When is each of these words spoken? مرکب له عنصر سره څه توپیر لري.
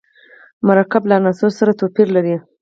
مرکب 0.67 1.03
له 1.09 1.15
عنصر 1.19 1.51
سره 1.59 1.71
څه 1.77 1.79
توپیر 1.79 2.07
لري. 2.15 2.35